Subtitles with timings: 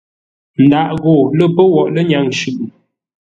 [0.65, 2.63] Ndaʼ gho lə́ pə́ woghʼ lənyâŋ shʉʼʉ.